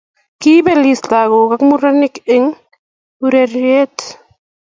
Kiipelis 0.41 1.01
lakok 1.11 1.51
ak 1.55 1.61
murenik 1.67 2.15
eng 2.35 2.45
ureriet 3.25 3.97